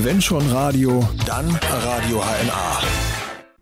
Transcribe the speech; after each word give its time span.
Wenn 0.00 0.20
schon 0.20 0.46
Radio, 0.50 1.02
dann 1.24 1.48
Radio 1.62 2.18
HNA. 2.18 2.82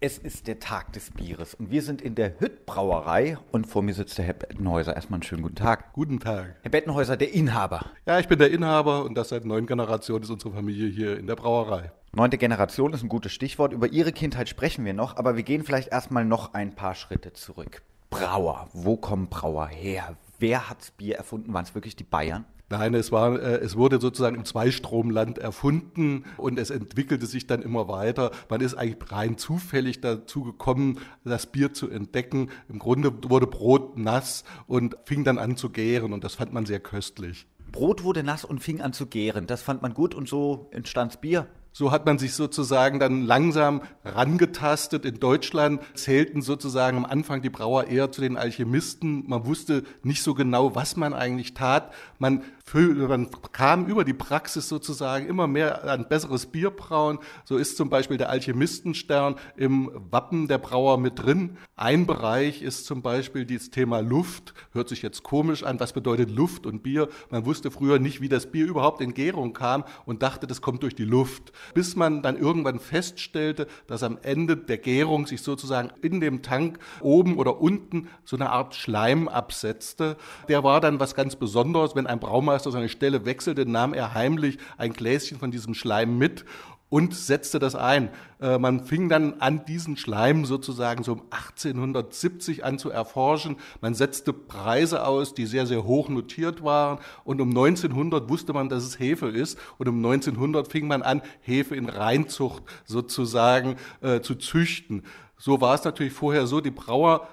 Es 0.00 0.16
ist 0.16 0.46
der 0.46 0.58
Tag 0.58 0.90
des 0.94 1.10
Bieres 1.10 1.52
und 1.52 1.70
wir 1.70 1.82
sind 1.82 2.00
in 2.00 2.14
der 2.14 2.40
Hütt-Brauerei 2.40 3.36
und 3.50 3.66
vor 3.66 3.82
mir 3.82 3.92
sitzt 3.92 4.16
der 4.16 4.24
Herr 4.24 4.32
Bettenhäuser. 4.32 4.96
Erstmal 4.96 5.18
einen 5.18 5.24
schönen 5.24 5.42
guten 5.42 5.56
Tag. 5.56 5.92
Guten 5.92 6.20
Tag. 6.20 6.56
Herr 6.62 6.70
Bettenhäuser, 6.70 7.18
der 7.18 7.34
Inhaber. 7.34 7.84
Ja, 8.06 8.18
ich 8.18 8.28
bin 8.28 8.38
der 8.38 8.50
Inhaber 8.50 9.04
und 9.04 9.14
das 9.14 9.28
seit 9.28 9.44
neun 9.44 9.66
Generationen 9.66 10.24
ist 10.24 10.30
unsere 10.30 10.54
Familie 10.54 10.88
hier 10.88 11.18
in 11.18 11.26
der 11.26 11.36
Brauerei. 11.36 11.92
Neunte 12.14 12.38
Generation 12.38 12.94
ist 12.94 13.02
ein 13.02 13.10
gutes 13.10 13.32
Stichwort. 13.32 13.74
Über 13.74 13.88
Ihre 13.88 14.12
Kindheit 14.12 14.48
sprechen 14.48 14.86
wir 14.86 14.94
noch, 14.94 15.18
aber 15.18 15.36
wir 15.36 15.42
gehen 15.42 15.64
vielleicht 15.64 15.92
erstmal 15.92 16.24
noch 16.24 16.54
ein 16.54 16.74
paar 16.74 16.94
Schritte 16.94 17.34
zurück. 17.34 17.82
Brauer, 18.08 18.70
wo 18.72 18.96
kommen 18.96 19.28
Brauer 19.28 19.68
her? 19.68 20.16
Wer 20.38 20.70
hat's 20.70 20.92
Bier 20.92 21.16
erfunden? 21.16 21.52
Waren 21.52 21.64
es 21.64 21.74
wirklich 21.74 21.94
die 21.94 22.04
Bayern? 22.04 22.46
Nein, 22.72 22.94
es, 22.94 23.12
war, 23.12 23.38
äh, 23.38 23.58
es 23.58 23.76
wurde 23.76 24.00
sozusagen 24.00 24.34
im 24.34 24.46
Zweistromland 24.46 25.36
erfunden 25.36 26.24
und 26.38 26.58
es 26.58 26.70
entwickelte 26.70 27.26
sich 27.26 27.46
dann 27.46 27.60
immer 27.60 27.86
weiter. 27.86 28.30
Man 28.48 28.62
ist 28.62 28.76
eigentlich 28.76 29.12
rein 29.12 29.36
zufällig 29.36 30.00
dazu 30.00 30.42
gekommen, 30.42 30.98
das 31.22 31.44
Bier 31.44 31.74
zu 31.74 31.90
entdecken. 31.90 32.48
Im 32.70 32.78
Grunde 32.78 33.12
wurde 33.28 33.46
Brot 33.46 33.98
nass 33.98 34.44
und 34.66 34.96
fing 35.04 35.22
dann 35.22 35.36
an 35.36 35.58
zu 35.58 35.68
gären 35.68 36.14
und 36.14 36.24
das 36.24 36.36
fand 36.36 36.54
man 36.54 36.64
sehr 36.64 36.80
köstlich. 36.80 37.46
Brot 37.72 38.04
wurde 38.04 38.22
nass 38.22 38.42
und 38.42 38.60
fing 38.60 38.80
an 38.80 38.94
zu 38.94 39.04
gären. 39.04 39.46
Das 39.46 39.60
fand 39.60 39.82
man 39.82 39.92
gut 39.92 40.14
und 40.14 40.26
so 40.26 40.70
entstand's 40.70 41.18
Bier. 41.18 41.48
So 41.74 41.90
hat 41.90 42.04
man 42.04 42.18
sich 42.18 42.34
sozusagen 42.34 43.00
dann 43.00 43.22
langsam 43.24 43.80
rangetastet. 44.04 45.06
In 45.06 45.20
Deutschland 45.20 45.80
zählten 45.94 46.42
sozusagen 46.42 46.98
am 46.98 47.06
Anfang 47.06 47.40
die 47.40 47.48
Brauer 47.48 47.86
eher 47.86 48.12
zu 48.12 48.20
den 48.20 48.36
Alchemisten. 48.36 49.24
Man 49.26 49.46
wusste 49.46 49.82
nicht 50.02 50.22
so 50.22 50.34
genau, 50.34 50.74
was 50.74 50.96
man 50.96 51.14
eigentlich 51.14 51.54
tat. 51.54 51.94
Man, 52.18 52.42
man 52.74 53.28
kam 53.52 53.86
über 53.86 54.04
die 54.04 54.12
Praxis 54.12 54.68
sozusagen 54.68 55.26
immer 55.26 55.46
mehr 55.46 55.84
an 55.84 56.08
besseres 56.08 56.46
Bierbrauen. 56.46 57.18
So 57.44 57.56
ist 57.56 57.76
zum 57.76 57.90
Beispiel 57.90 58.16
der 58.16 58.30
Alchemistenstern 58.30 59.36
im 59.56 59.90
Wappen 60.10 60.48
der 60.48 60.58
Brauer 60.58 60.98
mit 60.98 61.22
drin. 61.22 61.58
Ein 61.76 62.06
Bereich 62.06 62.62
ist 62.62 62.86
zum 62.86 63.02
Beispiel 63.02 63.44
das 63.44 63.70
Thema 63.70 64.00
Luft. 64.00 64.54
Hört 64.72 64.88
sich 64.88 65.02
jetzt 65.02 65.22
komisch 65.22 65.62
an. 65.62 65.80
Was 65.80 65.92
bedeutet 65.92 66.30
Luft 66.30 66.66
und 66.66 66.82
Bier? 66.82 67.08
Man 67.30 67.44
wusste 67.46 67.70
früher 67.70 67.98
nicht, 67.98 68.20
wie 68.20 68.28
das 68.28 68.46
Bier 68.46 68.66
überhaupt 68.66 69.00
in 69.00 69.14
Gärung 69.14 69.52
kam 69.52 69.84
und 70.06 70.22
dachte, 70.22 70.46
das 70.46 70.60
kommt 70.60 70.82
durch 70.82 70.94
die 70.94 71.04
Luft 71.04 71.52
bis 71.74 71.96
man 71.96 72.22
dann 72.22 72.36
irgendwann 72.36 72.78
feststellte, 72.78 73.66
dass 73.86 74.02
am 74.02 74.18
Ende 74.22 74.56
der 74.56 74.78
Gärung 74.78 75.26
sich 75.26 75.42
sozusagen 75.42 75.90
in 76.02 76.20
dem 76.20 76.42
Tank 76.42 76.78
oben 77.00 77.36
oder 77.38 77.60
unten 77.60 78.08
so 78.24 78.36
eine 78.36 78.50
Art 78.50 78.74
Schleim 78.74 79.28
absetzte. 79.28 80.16
Der 80.48 80.64
war 80.64 80.80
dann 80.80 81.00
was 81.00 81.14
ganz 81.14 81.36
Besonderes. 81.36 81.94
Wenn 81.94 82.06
ein 82.06 82.20
Braumeister 82.20 82.61
seine 82.70 82.88
Stelle 82.88 83.24
wechselte, 83.24 83.66
nahm 83.66 83.94
er 83.94 84.14
heimlich 84.14 84.58
ein 84.78 84.92
Gläschen 84.92 85.38
von 85.38 85.50
diesem 85.50 85.74
Schleim 85.74 86.18
mit 86.18 86.44
und 86.92 87.14
setzte 87.14 87.58
das 87.58 87.74
ein. 87.74 88.10
Äh, 88.38 88.58
man 88.58 88.84
fing 88.84 89.08
dann 89.08 89.40
an, 89.40 89.64
diesen 89.64 89.96
Schleim 89.96 90.44
sozusagen 90.44 91.04
so 91.04 91.12
um 91.12 91.22
1870 91.30 92.66
an 92.66 92.78
zu 92.78 92.90
erforschen. 92.90 93.56
Man 93.80 93.94
setzte 93.94 94.34
Preise 94.34 95.06
aus, 95.06 95.32
die 95.32 95.46
sehr, 95.46 95.64
sehr 95.66 95.84
hoch 95.84 96.10
notiert 96.10 96.62
waren. 96.62 96.98
Und 97.24 97.40
um 97.40 97.48
1900 97.48 98.28
wusste 98.28 98.52
man, 98.52 98.68
dass 98.68 98.84
es 98.84 98.98
Hefe 98.98 99.28
ist. 99.28 99.58
Und 99.78 99.88
um 99.88 99.96
1900 99.96 100.70
fing 100.70 100.86
man 100.86 101.00
an, 101.00 101.22
Hefe 101.40 101.76
in 101.76 101.88
Reinzucht 101.88 102.62
sozusagen 102.84 103.76
äh, 104.02 104.20
zu 104.20 104.34
züchten. 104.34 105.02
So 105.38 105.62
war 105.62 105.74
es 105.74 105.84
natürlich 105.84 106.12
vorher 106.12 106.46
so, 106.46 106.60
die 106.60 106.70
Brauer 106.70 107.26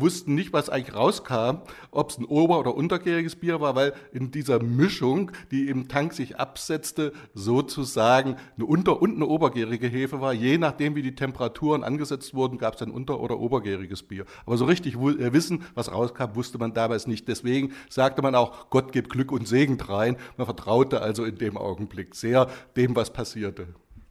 wussten 0.00 0.34
nicht, 0.34 0.52
was 0.52 0.70
eigentlich 0.70 0.94
rauskam, 0.94 1.58
ob 1.90 2.10
es 2.10 2.18
ein 2.18 2.24
ober- 2.24 2.58
oder 2.58 2.74
untergäriges 2.74 3.36
Bier 3.36 3.60
war, 3.60 3.74
weil 3.74 3.92
in 4.12 4.30
dieser 4.30 4.62
Mischung, 4.62 5.30
die 5.50 5.68
im 5.68 5.88
Tank 5.88 6.12
sich 6.12 6.38
absetzte, 6.38 7.12
sozusagen 7.34 8.36
eine 8.56 8.66
unter- 8.66 9.02
und 9.02 9.16
eine 9.16 9.26
obergärige 9.26 9.88
Hefe 9.88 10.20
war. 10.20 10.32
Je 10.32 10.58
nachdem, 10.58 10.94
wie 10.94 11.02
die 11.02 11.14
Temperaturen 11.14 11.84
angesetzt 11.84 12.34
wurden, 12.34 12.58
gab 12.58 12.74
es 12.74 12.82
ein 12.82 12.90
unter- 12.90 13.20
oder 13.20 13.38
obergäriges 13.38 14.02
Bier. 14.02 14.24
Aber 14.46 14.56
so 14.56 14.64
richtig 14.64 14.94
äh, 14.94 15.32
wissen, 15.32 15.64
was 15.74 15.92
rauskam, 15.92 16.34
wusste 16.34 16.58
man 16.58 16.74
damals 16.74 17.06
nicht. 17.06 17.28
Deswegen 17.28 17.72
sagte 17.88 18.22
man 18.22 18.34
auch, 18.34 18.70
Gott 18.70 18.92
gibt 18.92 19.10
Glück 19.10 19.32
und 19.32 19.48
Segen 19.48 19.78
drein. 19.78 20.16
Man 20.36 20.46
vertraute 20.46 21.00
also 21.00 21.24
in 21.24 21.36
dem 21.38 21.56
Augenblick 21.56 22.14
sehr 22.14 22.48
dem, 22.76 22.96
was 22.96 23.12
passierte. 23.12 23.68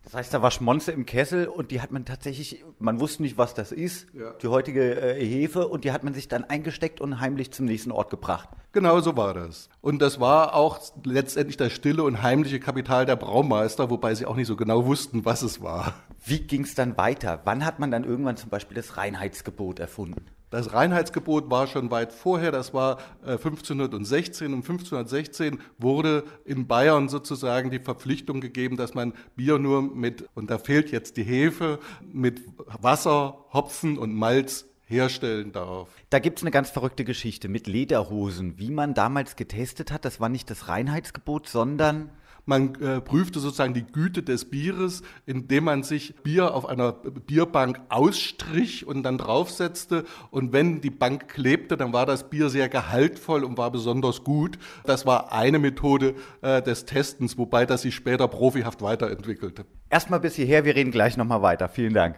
Das 0.08 0.14
heißt, 0.14 0.34
da 0.34 0.42
war 0.42 0.52
Schmonze 0.52 0.94
im 0.94 1.06
Kessel 1.06 1.48
und 1.48 1.70
die 1.70 1.82
hat 1.82 1.92
man 1.92 2.06
tatsächlich, 2.06 2.64
man 2.80 3.02
wusste 3.02 3.24
nicht, 3.24 3.38
was 3.38 3.54
das 3.54 3.74
ist, 3.74 4.08
ja. 4.14 4.32
die 4.42 4.48
heutige 4.48 5.02
äh, 5.02 5.22
Hefe, 5.22 5.68
und 5.68 5.84
die 5.84 5.92
hat 5.92 6.06
man 6.06 6.14
sich 6.14 6.30
dann 6.30 6.46
eingesteckt 6.46 7.02
und 7.02 7.20
heimlich 7.20 7.52
zum 7.52 7.66
nächsten 7.66 7.92
Ort 7.92 8.10
gebracht. 8.10 8.48
Genau 8.72 9.02
so 9.02 9.18
war 9.18 9.34
das. 9.34 9.68
Und 9.82 10.02
das 10.02 10.22
war 10.22 10.56
auch 10.56 10.80
letztendlich 11.04 11.58
das 11.58 11.74
stille 11.74 12.04
und 12.04 12.22
heimliche 12.22 12.62
Kapital 12.62 13.06
der 13.06 13.18
Braumeister, 13.18 13.90
wobei 13.90 14.16
sie 14.16 14.26
auch 14.26 14.38
nicht 14.38 14.48
so 14.48 14.56
genau 14.56 14.86
wussten, 14.86 15.26
was 15.26 15.42
es 15.42 15.62
war. 15.62 15.94
Wie 16.24 16.40
ging 16.40 16.64
es 16.64 16.74
dann 16.74 16.96
weiter? 16.96 17.42
Wann 17.44 17.66
hat 17.66 17.80
man 17.80 17.92
dann 17.92 18.06
irgendwann 18.06 18.38
zum 18.38 18.50
Beispiel 18.50 18.76
das 18.76 18.96
Reinheitsgebot 18.96 19.80
erfunden? 19.80 20.26
Das 20.50 20.72
Reinheitsgebot 20.72 21.50
war 21.50 21.68
schon 21.68 21.92
weit 21.92 22.14
vorher, 22.14 22.52
das 22.52 22.74
war 22.74 23.00
1516. 23.26 24.54
Um 24.54 24.60
1516 24.62 25.60
wurde 25.78 26.24
in 26.46 26.68
Bayern 26.68 27.10
sozusagen 27.10 27.70
die 27.70 27.80
Verpflichtung 27.80 28.40
gegeben, 28.40 28.78
dass 28.78 28.94
man 28.94 29.14
Bier 29.36 29.60
nur 29.60 29.82
mit, 29.82 30.30
und 30.36 30.50
da 30.50 30.58
fehlt 30.58 30.92
jetzt 30.92 31.18
die 31.18 31.24
Hefe, 31.24 31.80
mit 32.14 32.42
Wasser, 32.82 33.46
Hopfen 33.52 33.98
und 33.98 34.14
Malz 34.16 34.66
herstellen 34.86 35.52
darf. 35.52 35.90
Da 36.10 36.20
gibt 36.20 36.40
es 36.40 36.44
eine 36.44 36.52
ganz 36.52 36.70
verrückte 36.70 37.04
Geschichte 37.04 37.50
mit 37.50 37.68
Lederhosen. 37.68 38.58
Wie 38.58 38.72
man 38.72 38.94
damals 38.94 39.36
getestet 39.36 39.92
hat, 39.92 40.06
das 40.06 40.22
war 40.22 40.30
nicht 40.30 40.50
das 40.50 40.70
Reinheitsgebot, 40.70 41.50
sondern 41.50 42.10
man 42.48 42.76
äh, 42.76 43.02
prüfte 43.02 43.40
sozusagen 43.40 43.74
die 43.74 43.86
Güte 43.86 44.24
des 44.24 44.46
Bieres, 44.46 45.04
indem 45.26 45.66
man 45.66 45.84
sich 45.84 46.16
Bier 46.24 46.54
auf 46.54 46.66
einer 46.66 46.94
Bierbank 46.94 47.82
ausstrich 47.90 48.88
und 48.88 49.04
dann 49.04 49.18
draufsetzte. 49.18 50.06
Und 50.32 50.54
wenn 50.54 50.80
die 50.82 50.90
Bank 50.90 51.28
klebte, 51.28 51.76
dann 51.76 51.92
war 51.94 52.06
das 52.06 52.30
Bier 52.30 52.50
sehr 52.50 52.70
gehaltvoll 52.70 53.44
und 53.44 53.58
war 53.58 53.72
besonders 53.72 54.24
gut. 54.24 54.58
Das 54.86 55.06
war 55.06 55.34
eine 55.34 55.60
Methode 55.60 56.16
äh, 56.42 56.62
des 56.62 56.86
Testens, 56.86 57.38
wobei 57.38 57.66
das 57.66 57.82
sich 57.82 57.96
später 57.96 58.28
profihaft 58.28 58.82
weiterentwickelte. 58.82 59.66
Erstmal 59.90 60.20
bis 60.22 60.36
hierher, 60.36 60.64
wir 60.66 60.76
reden 60.76 60.92
gleich 60.92 61.18
nochmal 61.18 61.42
weiter. 61.42 61.68
Vielen 61.68 61.94
Dank. 61.94 62.16